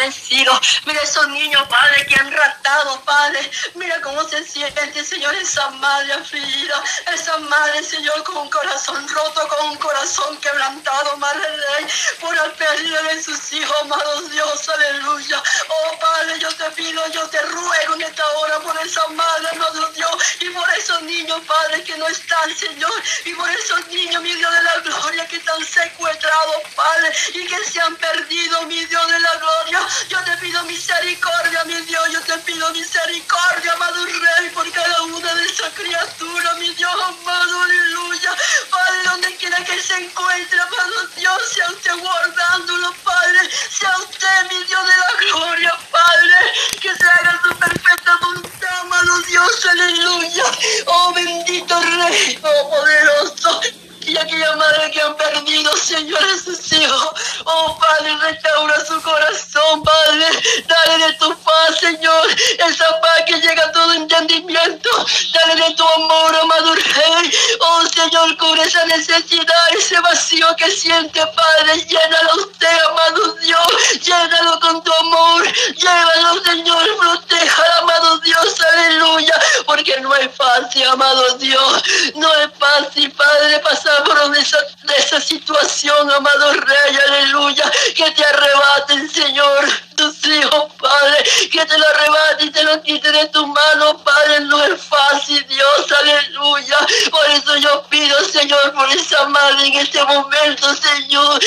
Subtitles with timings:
[0.00, 0.82] desaparecidos.
[0.86, 3.50] Mira esos niños, Padre, que han ratado, Padre.
[3.74, 6.82] Mira cómo se siente, Señor, esa madre afligida.
[7.12, 11.86] Esa madre, Señor, con un corazón roto, con un corazón quebrantado, Madre Rey,
[12.20, 15.42] por la pérdida de sus hijos, amado Dios, aleluya.
[15.68, 19.88] Oh, Padre, yo te pido, yo te ruego en esta hora por esa madre, amado
[19.90, 20.10] Dios,
[20.40, 24.52] y por esos niños, Padre, que no están, Señor, y por esos niños, mi Dios
[24.52, 29.20] de la gloria, que están secuestrados, Padre, y que se han perdido, mi Dios de
[29.20, 29.89] la gloria.
[30.08, 35.34] Yo te pido misericordia, mi Dios, yo te pido misericordia, amado Rey, por cada una
[35.34, 38.34] de esas criaturas, mi Dios amado, aleluya.
[38.70, 44.64] Padre, donde quiera que se encuentre, amado Dios, sea usted guardándolo, Padre, sea usted, mi
[44.64, 46.36] Dios de la gloria, Padre,
[46.80, 50.44] que se haga su perfecta voluntad, amado Dios, aleluya.
[50.86, 53.60] Oh, bendito Rey, oh, poderoso
[54.06, 57.40] y aquella madre que han perdido, Señor, a sus hijos.
[57.44, 60.26] Oh, Padre, restaura su corazón, Padre.
[60.66, 62.09] Dale de tu paz, Señor.
[62.58, 64.90] Esa paz que llega a todo entendimiento.
[65.32, 67.30] Dale de tu amor, amado Rey.
[67.60, 71.84] Oh, Señor, cubre esa necesidad, ese vacío que siente, Padre.
[71.86, 74.00] Llénalo usted, amado Dios.
[74.00, 75.52] Llénalo con tu amor.
[75.76, 76.96] Llévalo, Señor.
[76.98, 78.56] Protéjalo, amado Dios.
[78.72, 79.34] Aleluya.
[79.66, 81.82] Porque no es fácil, amado Dios.
[82.14, 84.58] No es fácil, Padre, pasar por esa,
[84.96, 91.88] esa situación, amado Rey, aleluya, que te arrebaten, Señor, tus hijos, Padre, que te lo
[91.88, 96.76] arrebaten y te lo quite de tu mano, Padre, no es fácil, Dios, aleluya,
[97.10, 101.40] por eso yo pido, Señor, por esa madre en este momento, Señor,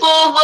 [0.00, 0.38] Oh,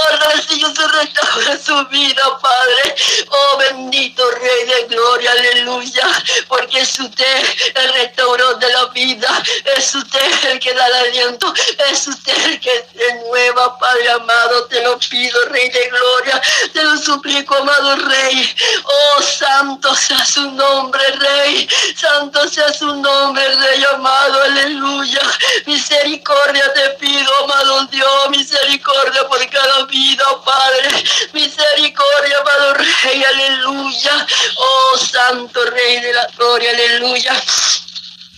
[0.48, 2.94] Señor, se restaura su vida, Padre.
[3.28, 6.08] Oh, bendito Rey de Gloria, aleluya.
[6.48, 9.42] Porque es usted el restaurador de la vida.
[9.76, 11.52] Es usted el que da el aliento.
[11.90, 14.66] Es usted el que renueva, Padre amado.
[14.66, 16.42] Te lo pido, Rey de Gloria.
[16.72, 18.54] Te lo suplico, amado Rey.
[18.84, 21.68] Oh, santo sea su nombre, Rey.
[21.96, 25.22] Santo sea su nombre, Rey amado, aleluya.
[25.66, 28.30] Misericordia te pido, amado Dios.
[28.30, 31.04] Misericordia por cada vida, Padre.
[31.32, 34.26] Misericordia, Padre Rey, aleluya.
[34.56, 37.32] Oh, Santo Rey de la Gloria, aleluya.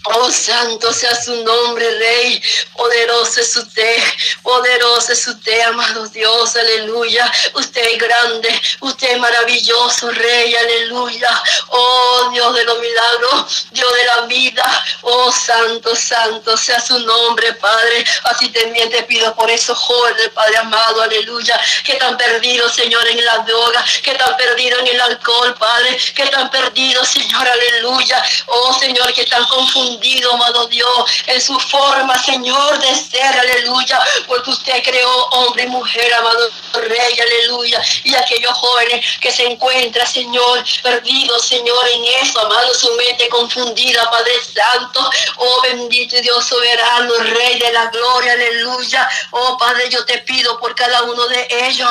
[0.09, 2.41] Oh, santo sea su nombre, Rey.
[2.77, 3.97] Poderoso es usted.
[4.43, 6.55] Poderoso es usted, amado Dios.
[6.55, 7.31] Aleluya.
[7.55, 8.63] Usted es grande.
[8.81, 10.55] Usted es maravilloso, Rey.
[10.55, 11.43] Aleluya.
[11.69, 13.67] Oh, Dios de los milagros.
[13.73, 14.85] Dios de la vida.
[15.03, 18.05] Oh, santo, santo sea su nombre, Padre.
[18.25, 21.03] Así también te pido por esos jóvenes, Padre amado.
[21.03, 21.61] Aleluya.
[21.85, 23.85] Que están perdidos, Señor, en la droga.
[24.03, 25.99] Que están perdidos en el alcohol, Padre.
[26.15, 27.49] Que están perdidos, Señor.
[27.49, 28.23] Aleluya.
[28.47, 29.96] Oh, Señor, que están confundidos
[30.33, 36.13] amado Dios, en su forma, Señor, de ser, aleluya, porque usted creó hombre y mujer,
[36.15, 42.75] amado Rey, aleluya, y aquellos jóvenes que se encuentran, Señor, perdidos, Señor, en eso, amado,
[42.75, 49.57] su mente confundida, Padre Santo, oh bendito Dios soberano, Rey de la gloria, aleluya, oh
[49.59, 51.91] Padre, yo te pido por cada uno de ellos,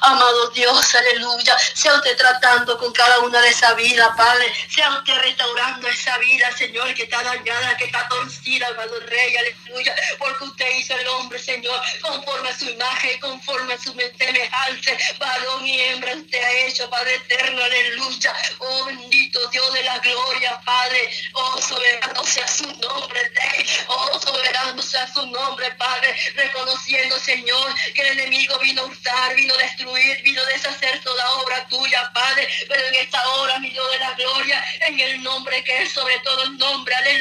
[0.00, 5.14] amado Dios, aleluya, sea usted tratando con cada una de esa vida, Padre, sea usted
[5.18, 10.70] restaurando esa vida, Señor, que está dañada, que está torcida, amado Rey, aleluya, porque usted
[10.76, 16.14] hizo el hombre, Señor, conforme a su imagen, conforme a su semejanza, varón y hembra
[16.14, 22.24] usted ha hecho, Padre eterno, aleluya, oh bendito Dios de la gloria, Padre, oh soberano
[22.24, 28.58] sea su nombre, Rey, oh soberano sea su nombre, Padre, reconociendo, Señor, que el enemigo
[28.58, 32.94] vino a hurtar, vino a destruir, vino a deshacer toda obra tuya, Padre, pero en
[32.96, 36.58] esta hora, mi Dios de la gloria, en el nombre que es sobre todo el
[36.58, 37.13] nombre, aleluya,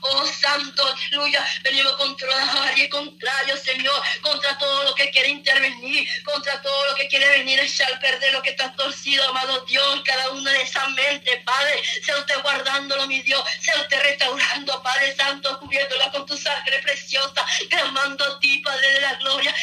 [0.00, 2.28] oh santo, aleluya, venimos contra
[2.76, 7.60] y contrario, Señor, contra todo lo que quiere intervenir, contra todo lo que quiere venir
[7.60, 11.82] a echar perder lo que está torcido, amado Dios, cada una de esas mentes, Padre,
[12.02, 17.44] sea usted guardándolo, mi Dios, sea usted restaurando, Padre Santo, cubriéndola con tu sangre preciosa,
[17.68, 19.54] clamando a ti, Padre de la gloria,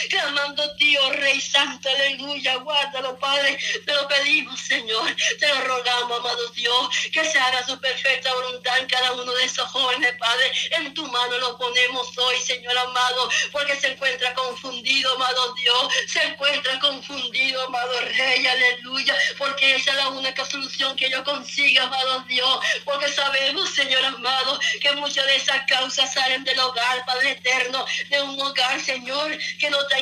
[0.78, 6.50] ti, oh Rey Santo, aleluya, guárdalo, Padre, te lo pedimos, Señor, te lo rogamos, amado
[6.50, 10.94] Dios, que se haga su perfecta voluntad en cada uno de esos jóvenes, Padre, en
[10.94, 16.80] tu mano lo ponemos hoy, Señor amado, porque se encuentra confundido, amado Dios, se encuentra
[16.80, 22.59] confundido, amado Rey, aleluya, porque esa es la única solución que yo consiga, amado Dios,
[22.84, 28.22] porque sabemos, Señor amado, que muchas de esas causas salen del hogar, Padre eterno, de
[28.22, 30.00] un hogar, Señor, que no te ha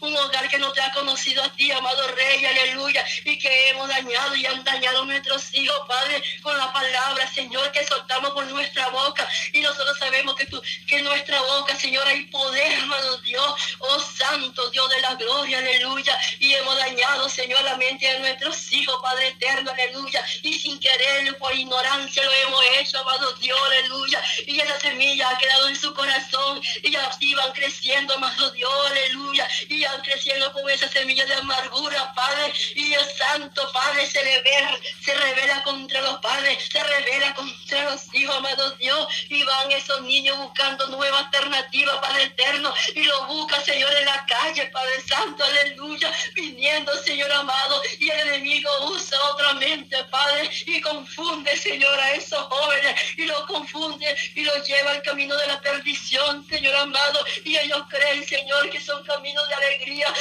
[0.00, 3.88] un hogar que no te ha conocido a ti, amado Rey, aleluya, y que hemos
[3.88, 8.46] dañado y han dañado a nuestros hijos, Padre, con la palabra, Señor, que soltamos por
[8.46, 13.18] nuestra boca, y nosotros sabemos que, tú, que en nuestra boca, Señor, hay poder, amado
[13.18, 18.18] Dios, oh Santo Dios de la gloria, aleluya, y hemos dañado Señor, la mente de
[18.20, 20.24] nuestros hijos, Padre eterno, aleluya.
[20.42, 24.22] Y sin querer, por ignorancia, lo hemos hecho, amado Dios, aleluya.
[24.46, 29.21] Y esa semilla ha quedado en su corazón y así van creciendo, amado Dios, aleluya.
[29.68, 32.52] Y van creciendo con esa semilla de amargura, Padre.
[32.74, 38.14] Y Dios Santo, Padre, se revela, se revela contra los padres, se revela contra los
[38.14, 39.08] hijos, amado Dios.
[39.28, 42.72] Y van esos niños buscando nuevas alternativas, Padre eterno.
[42.94, 46.12] Y lo busca, Señor, en la calle, Padre Santo, aleluya.
[46.34, 47.82] Viniendo, Señor amado.
[47.98, 50.50] Y el enemigo usa otra mente, Padre.
[50.66, 53.00] Y confunde, Señor, a esos jóvenes.
[53.16, 57.24] Y lo confunde y lo lleva al camino de la perdición, Señor amado.
[57.44, 60.14] Y ellos creen, Señor, que son caminos de alegría.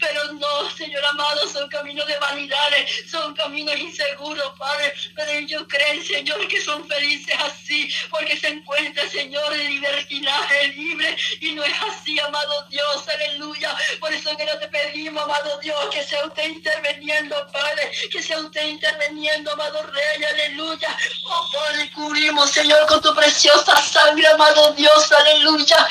[0.00, 4.92] Pero no, Señor amado, son caminos de vanidades, son caminos inseguros, Padre.
[5.14, 11.16] Pero ellos creen, Señor, que son felices así, porque se encuentra, Señor, el libertinaje libre.
[11.40, 13.76] Y no es así, amado Dios, aleluya.
[14.00, 18.40] Por eso que no te pedimos, amado Dios, que sea usted interviniendo, Padre, que sea
[18.40, 20.96] usted interviniendo, amado Rey, aleluya.
[21.24, 25.88] Oh, Padre, cubrimos, Señor, con tu preciosa sangre, amado Dios, aleluya.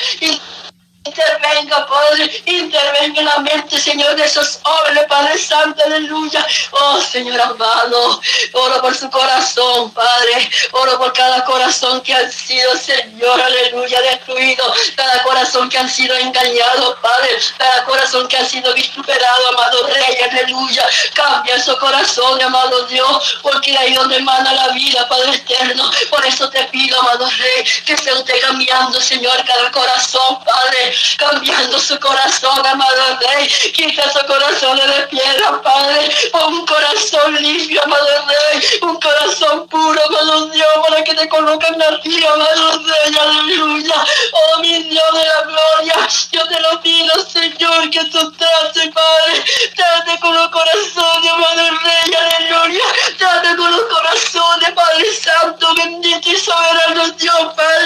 [1.08, 6.46] Intervenga, Padre, intervenga en la mente, Señor, de esos jóvenes, Padre Santo, aleluya.
[6.70, 8.20] Oh, Señor amado,
[8.52, 10.50] oro por su corazón, Padre.
[10.72, 14.64] Oro por cada corazón que ha sido, Señor, aleluya, destruido.
[14.96, 17.38] Cada corazón que ha sido engañado, Padre.
[17.56, 20.84] Cada corazón que ha sido vituperado, amado Rey, aleluya.
[21.14, 25.90] Cambia su corazón, amado Dios, porque ahí donde manda la vida, Padre eterno.
[26.10, 31.78] Por eso te pido, amado Rey, que se esté cambiando, Señor, cada corazón, Padre cambiando
[31.78, 33.48] su corazón, amado Rey.
[33.72, 36.10] Quita su corazón de piedra, Padre.
[36.46, 38.62] Un corazón limpio, amado Rey.
[38.82, 43.16] Un corazón puro, amado Dios, para que te coloquen ti, amado Rey.
[43.20, 44.04] Aleluya.
[44.32, 46.08] Oh, mi Dios de la gloria.
[46.32, 49.44] Yo te lo pido, Señor, que tú trates, Padre.
[49.74, 52.14] Trate con los corazones, amado Rey.
[52.14, 52.84] Aleluya.
[53.18, 57.77] Trate con los corazones, Padre Santo, bendito y soberano Dios, Padre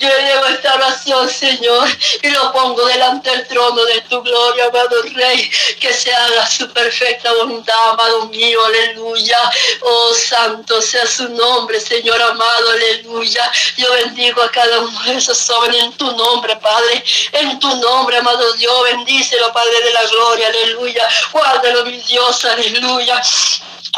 [0.00, 1.88] Yo llevo esta oración, Señor,
[2.22, 5.50] y lo pongo delante del trono de tu gloria, amado Rey,
[5.80, 9.38] que se haga su perfecta voluntad, amado mío, aleluya.
[9.82, 13.50] Oh, santo sea su nombre, Señor amado, aleluya.
[13.76, 18.16] Yo bendigo a cada uno de esos jóvenes en tu nombre, Padre, en tu nombre,
[18.18, 21.06] amado Dios, bendícelo, Padre de la gloria, aleluya.
[21.32, 23.22] Guárdalo, mi Dios, aleluya.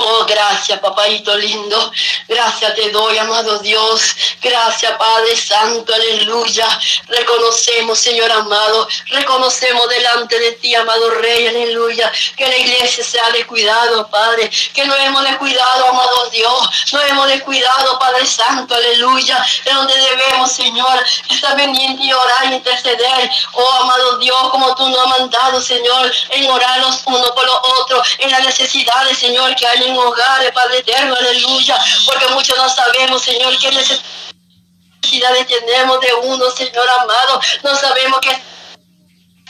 [0.00, 1.92] Oh, gracias, papadito lindo.
[2.28, 4.00] Gracias te doy, amado Dios.
[4.40, 6.66] Gracias, Padre Santo, aleluya.
[7.08, 8.86] Reconocemos, Señor amado.
[9.08, 12.12] Reconocemos delante de ti, amado Rey, aleluya.
[12.36, 14.48] Que la iglesia sea de cuidado, Padre.
[14.72, 16.70] Que no hemos descuidado, amado Dios.
[16.92, 19.44] No hemos descuidado, Padre Santo, aleluya.
[19.64, 23.30] De donde debemos, Señor, estar pendiente y orar y interceder.
[23.52, 27.60] Oh, amado Dios, como tú nos has mandado, Señor, en orar los unos por los
[27.80, 32.68] otros, en las necesidades, Señor, que hay en hogares, Padre eterno, aleluya, porque muchos no
[32.68, 38.47] sabemos, Señor, qué necesidades tenemos de uno, Señor amado, no sabemos qué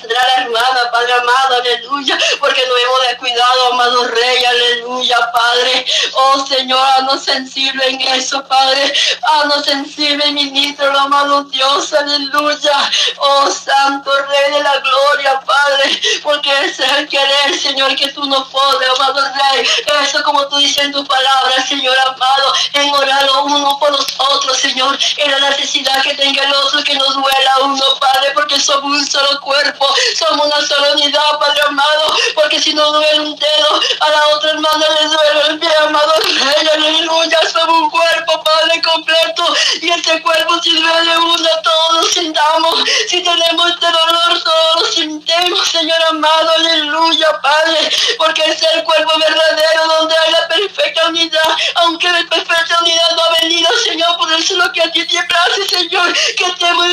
[0.07, 5.85] la hermana, Padre amado, aleluya, porque no hemos descuidado, amado Rey, aleluya, Padre.
[6.15, 8.93] Oh Señor, haznos sensible en eso, Padre.
[9.23, 12.91] Haznos sensible, ministro, amado Dios, aleluya.
[13.19, 18.25] Oh Santo Rey de la gloria, Padre, porque ese es el querer, Señor, que tú
[18.27, 19.67] no puedes, amado Rey.
[20.03, 24.57] Eso como tú dices en tu palabra, Señor amado, en orar uno por los otros,
[24.59, 28.85] Señor, en la necesidad que tenga el otro, que nos duela uno, Padre, porque somos
[28.85, 29.88] un solo cuerpo
[30.19, 34.51] somos una sola unidad, Padre amado, porque si no duele un dedo, a la otra
[34.51, 36.13] hermana le duele el pie, amado.
[36.19, 42.85] Rey, aleluya, somos un cuerpo, Padre, completo, y este cuerpo si duele uno, todos sintamos,
[43.09, 49.87] si tenemos este dolor, todos sintemos, Señor amado, aleluya, Padre, porque es el cuerpo verdadero
[49.99, 54.57] donde hay la perfecta unidad, aunque la perfecta unidad no ha venido, Señor, por eso
[54.57, 56.87] lo que a ti te place, Señor, que estemos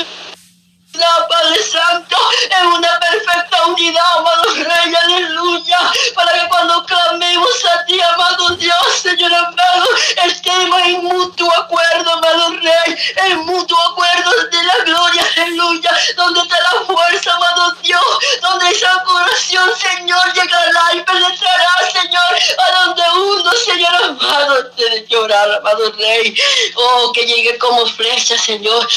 [1.04, 2.18] Padre Santo,
[2.60, 5.78] en una perfecta unidad, amado Rey, aleluya,
[6.14, 9.86] para que cuando clamemos a ti, amado Dios, Señor amado,
[10.25, 12.96] estemos en mutuo acuerdo, amado Rey,
[13.28, 18.02] en mutuo acuerdo de la gloria, aleluya, donde está la fuerza, amado Dios,
[18.42, 25.52] donde esa oración, Señor, llegará y penetrará, Señor, a donde uno, Señor amado, te llorar,
[25.56, 26.36] amado Rey,
[26.75, 28.88] oh, que llegue como flecha, Señor,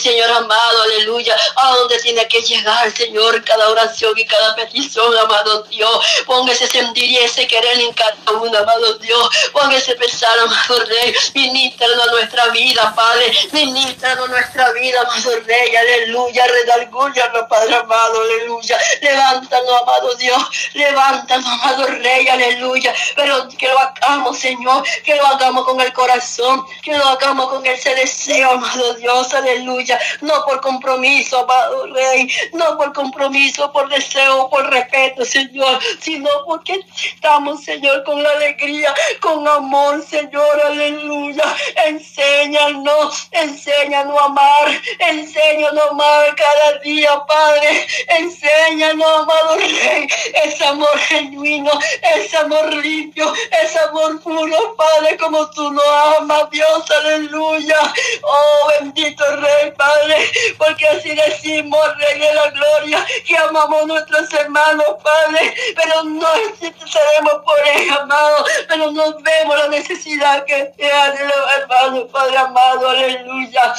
[0.00, 5.62] Señor amado, aleluya, a donde tiene que llegar, Señor, cada oración y cada petición, amado
[5.64, 6.04] Dios.
[6.26, 9.30] Póngase sentir y ese querer en cada uno, amado Dios.
[9.52, 11.14] Póngase pensar, amado Rey.
[11.34, 13.32] Ministra a nuestra vida, Padre.
[13.52, 15.76] Ministra a nuestra vida, amado Rey.
[15.76, 16.46] Aleluya.
[16.46, 18.78] Redalgúyanos, Padre amado, aleluya.
[19.00, 20.42] Levántanos, amado Dios.
[20.74, 22.92] Levántanos, amado Rey, aleluya.
[23.14, 24.84] Pero que lo hagamos, Señor.
[25.04, 26.66] Que lo hagamos con el corazón.
[26.82, 29.83] Que lo hagamos con ese deseo, amado Dios, aleluya
[30.20, 36.80] no por compromiso, amado Rey, no por compromiso, por deseo, por respeto, Señor, sino porque
[37.04, 41.44] estamos, Señor, con alegría, con amor, Señor, aleluya.
[41.86, 50.08] Enséñanos, enséñanos a amar, enséñanos a amar cada día, Padre, enséñanos, amado Rey,
[50.44, 51.70] ese amor genuino,
[52.16, 55.82] ese amor limpio, ese amor puro, Padre, como tú lo
[56.18, 57.78] amas, Dios, aleluya.
[58.22, 64.32] Oh, bendito Rey, Padre, porque así decimos, Rey de la Gloria, que amamos a nuestros
[64.32, 66.28] hermanos, Padre, pero no
[66.60, 72.88] seremos por ellos, amado, pero no vemos la necesidad que tienen los hermanos, Padre amado,
[72.88, 73.74] aleluya.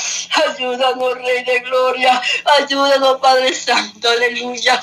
[0.45, 2.21] Ayúdanos, Rey de Gloria,
[2.59, 4.81] ayúdanos, Padre Santo, aleluya.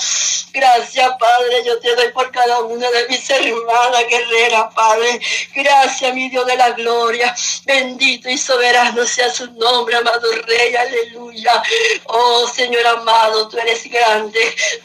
[0.53, 5.21] Gracias, Padre, yo te doy por cada una de mis hermanas guerreras, Padre.
[5.55, 7.35] Gracias, mi Dios de la gloria.
[7.65, 11.63] Bendito y soberano sea su nombre, amado Rey, aleluya aleluya.
[12.07, 14.41] Oh Señor amado, tú eres grande,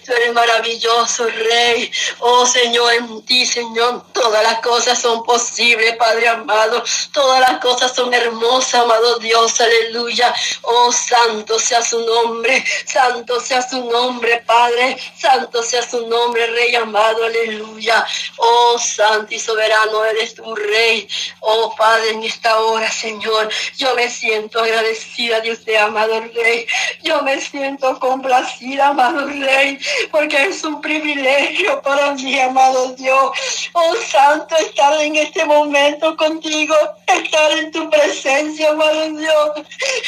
[0.06, 1.92] tú eres maravilloso, Rey.
[2.20, 6.84] Oh Señor, en ti, Señor, todas las cosas son posibles, Padre amado.
[7.14, 10.34] Todas las cosas son hermosas, amado Dios, aleluya.
[10.64, 14.98] Oh santo sea su nombre, santo sea su nombre, Padre.
[15.18, 18.06] Santo sea su nombre, Rey amado, aleluya.
[18.38, 21.08] Oh santo y soberano eres tu Rey.
[21.42, 26.68] Oh Padre, en esta hora, Señor, yo me siento agradecida de usted, amado Rey.
[27.04, 29.78] Yo me siento complacida, amado Rey,
[30.12, 33.32] porque es un privilegio para mí, amado Dios.
[33.74, 36.76] Oh Santo, estar en este momento contigo,
[37.08, 39.52] estar en tu presencia, amado Dios,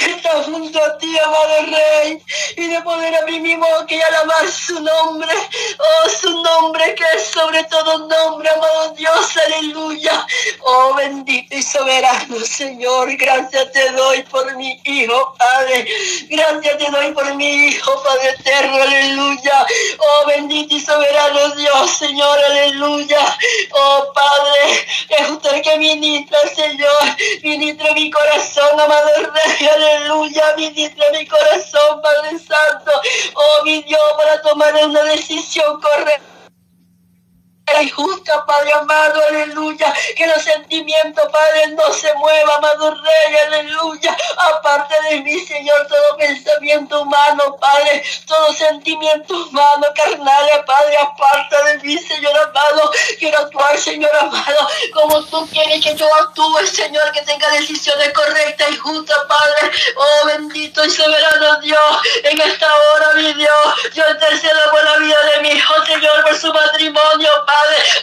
[0.07, 2.23] estar junto a ti, amado Rey,
[2.57, 5.33] y de poder abrir mi boca y alabar su nombre.
[5.77, 8.78] Oh, su nombre que es sobre todo nombre, amado.
[10.71, 15.87] Oh, bendito y soberano Señor, gracias te doy por mi Hijo, Padre.
[16.29, 19.65] Gracias te doy por mi Hijo, Padre eterno, aleluya.
[19.97, 23.37] Oh, bendito y soberano Dios, Señor, aleluya.
[23.71, 27.03] Oh, Padre, es usted que ministra, Señor.
[27.41, 30.53] Ministra mi corazón, amado Rey, aleluya.
[30.55, 32.91] Ministra mi corazón, Padre Santo.
[33.33, 36.38] Oh, mi Dios, para tomar una decisión correcta
[37.81, 39.93] y justa, Padre amado, aleluya.
[40.15, 44.15] Que los sentimientos, Padre, no se muevan, amado Rey, aleluya.
[44.37, 51.77] Aparte de mí, Señor, todo pensamiento humano, Padre, todo sentimiento humano, carnal, Padre, aparte de
[51.79, 52.91] mí, Señor amado.
[53.17, 58.69] Quiero actuar, Señor amado, como tú quieres que yo actúe, Señor, que tenga decisiones correctas
[58.71, 59.71] y justas, Padre.
[59.95, 65.17] Oh, bendito y soberano Dios, en esta hora, mi Dios, yo intercedo por la vida
[65.35, 67.58] de mi hijo, Señor, por su matrimonio, Padre.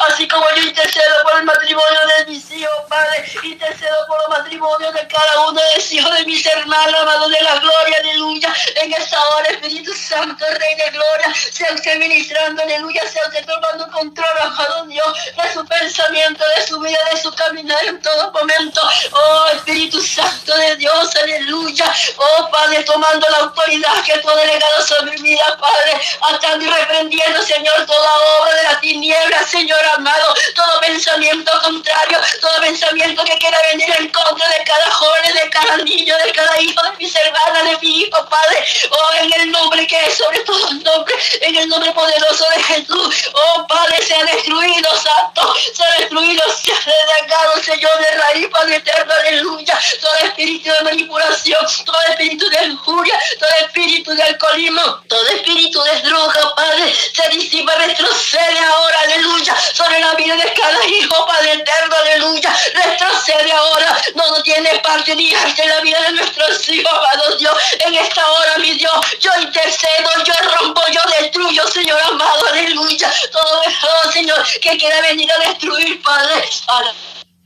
[0.09, 4.95] Así como yo intercedo por el matrimonio de mis hijos, Padre, intercedo por los matrimonios
[4.95, 8.55] de cada uno de los hijos de mis hermanos, amados de la gloria, aleluya.
[8.77, 13.91] En esta hora, Espíritu Santo, Rey de gloria, sea usted ministrando, aleluya, sea usted tomando
[13.91, 18.81] control, amado Dios, de su pensamiento, de su vida, de su caminar en todo momento.
[19.13, 21.93] Oh, Espíritu Santo de Dios, aleluya.
[22.17, 26.69] Oh, Padre, tomando la autoridad que tú has delegado sobre mi vida, Padre, atando y
[26.69, 33.39] reprendiendo, Señor, toda obra de la tiniebla, Señor amado, todo pensamiento contrario, todo pensamiento que
[33.39, 37.15] quiera venir en contra de cada joven, de cada niño, de cada hijo, de mis
[37.15, 41.15] hermanas, de mi hijo, Padre, oh, en el nombre que es sobre todo el nombre,
[41.41, 47.63] en el nombre poderoso de Jesús, oh, Padre, sea destruido, santo, sea destruido, sea desagado,
[47.63, 53.51] Señor, de raíz, Padre eterno, aleluya, todo espíritu de manipulación, todo espíritu de injuria, todo
[53.61, 60.15] espíritu de alcoholismo, todo espíritu de droga, Padre, se disipa, retrocede ahora, aleluya sobre la
[60.15, 62.57] vida de cada hijo, Padre eterno, aleluya.
[62.75, 67.37] Retrocede ahora, no, no tiene parte ni arte en la vida de nuestros hijos, amado
[67.37, 67.55] Dios.
[67.87, 73.13] En esta hora, mi Dios, yo intercedo, yo rompo, yo destruyo, Señor amado, aleluya.
[73.31, 76.45] Todo eso, Señor, que quiera venir a destruir, Padre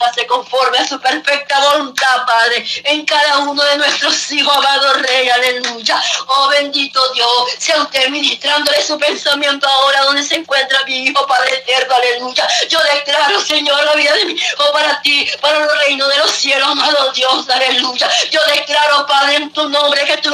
[0.00, 5.28] hace conforme a su perfecta voluntad, Padre, en cada uno de nuestros hijos, amado Rey,
[5.28, 6.02] aleluya.
[6.26, 7.28] Oh bendito Dios,
[7.58, 12.48] sea usted ministrándole su pensamiento ahora donde se encuentra mi hijo, Padre eterno, aleluya.
[12.68, 16.30] Yo declaro, Señor, la vida de mi hijo para ti, para el reino de los
[16.30, 18.10] cielos, amado Dios, aleluya.
[18.30, 20.30] Yo declaro, Padre, en tu nombre que tú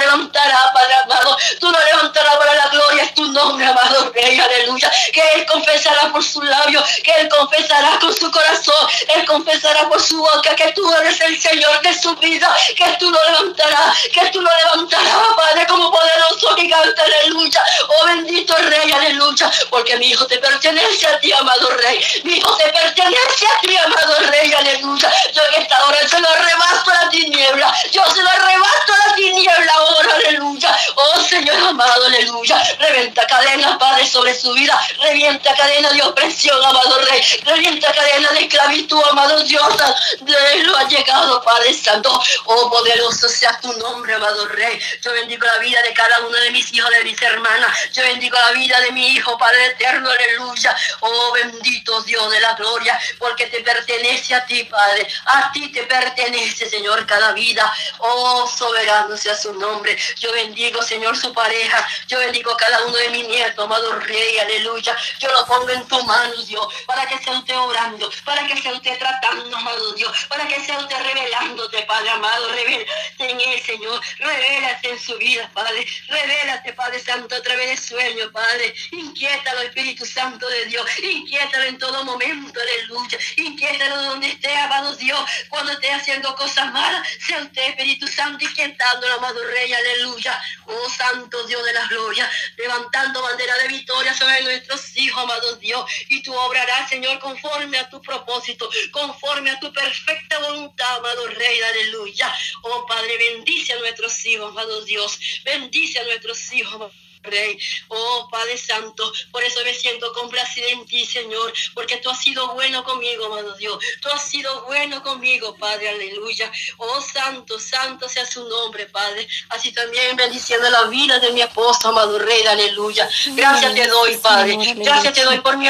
[0.00, 1.36] levantará, Padre amado.
[1.60, 4.90] Tú lo levantarás para la gloria, es tu nombre, amado Rey, aleluya.
[5.12, 10.00] Que Él confesará por su labio, que Él confesará con su corazón, Él confesará por
[10.00, 14.26] su boca que tú eres el Señor de su vida, que tú lo levantarás, que
[14.30, 17.62] tú lo levantarás, Padre, como poderoso gigante, aleluya.
[17.88, 22.00] Oh bendito Rey, aleluya, porque mi hijo te pertenece a ti, amado Rey.
[22.24, 25.12] Mi hijo te pertenece a ti, amado Rey, aleluya.
[25.32, 29.08] Yo en esta hora se lo arrebato a la tiniebla, yo se lo arrebato a
[29.08, 30.76] la tiniebla ahora, aleluya.
[30.94, 32.62] Oh Señor amado, aleluya.
[32.78, 34.78] Revienta cadena, Padre, sobre su vida.
[35.02, 37.20] Revienta cadena de opresión, amado Rey.
[37.44, 39.74] Revienta cadena de esclavitud, amado Dios.
[40.20, 42.10] De lo ha llegado, Padre Santo.
[42.46, 44.78] Oh poderoso sea tu nombre, amado Rey.
[45.02, 47.76] Yo bendigo la vida de cada uno de mis hijos, de mis hermanas.
[47.92, 50.76] Yo bendigo la vida de mi hijo, Padre eterno, aleluya.
[51.00, 55.06] Oh bendito Dios de la gloria, porque te pertenece a ti, Padre.
[55.26, 57.72] A ti te pertenece, Señor, cada vida.
[57.98, 59.79] Oh soberano sea su nombre.
[60.18, 61.86] Yo bendigo, Señor, su pareja.
[62.06, 64.96] Yo bendigo cada uno de mis nietos, amado Rey, aleluya.
[65.18, 68.72] Yo lo pongo en tu mano, Dios, para que sea usted orando, para que sea
[68.72, 72.48] usted tratando, amado Dios, para que sea usted revelándote, Padre amado.
[72.48, 74.00] Revélate en él, Señor.
[74.18, 75.86] Revélate en su vida, Padre.
[76.08, 78.74] Revélate, Padre Santo, a través de sueños, Padre.
[78.92, 80.86] Inquiétalo, Espíritu Santo de Dios.
[81.02, 83.18] Inquiétalo en todo momento, aleluya.
[83.36, 85.20] Inquiétalo donde esté, amado Dios.
[85.48, 90.40] Cuando esté haciendo cosas malas, sea usted, Espíritu Santo, inquietándolo, amado Rey, aleluya.
[90.66, 95.84] Oh Santo Dios de la gloria, levantando bandera de victoria sobre nuestros hijos, amado Dios.
[96.08, 101.60] Y tú obrarás, Señor, conforme a tu propósito, conforme a tu perfecta voluntad, amado Rey,
[101.60, 102.34] aleluya.
[102.62, 105.18] Oh Padre, bendice a nuestros hijos, amado Dios.
[105.44, 107.58] Bendice a nuestros hijos, Rey,
[107.88, 112.54] oh Padre Santo, por eso me siento complacida en ti, Señor, porque tú has sido
[112.54, 113.78] bueno conmigo, amado Dios.
[114.00, 116.50] Tú has sido bueno conmigo, Padre, aleluya.
[116.78, 119.26] Oh Santo, Santo sea su nombre, Padre.
[119.50, 123.08] Así también bendiciendo la vida de mi esposo, amado Rey, aleluya.
[123.34, 124.56] Gracias te doy, Padre.
[124.76, 125.68] Gracias te doy por mi